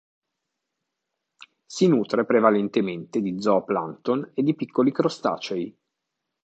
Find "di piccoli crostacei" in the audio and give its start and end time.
4.41-5.77